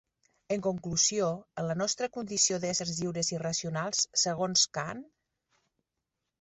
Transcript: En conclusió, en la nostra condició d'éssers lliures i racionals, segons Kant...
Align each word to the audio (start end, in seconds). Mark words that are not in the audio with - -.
En 0.53 0.61
conclusió, 0.67 1.27
en 1.63 1.67
la 1.73 1.75
nostra 1.81 2.09
condició 2.17 2.59
d'éssers 2.65 2.95
lliures 3.01 3.31
i 3.37 3.41
racionals, 3.45 4.03
segons 4.25 4.67
Kant... 4.81 5.07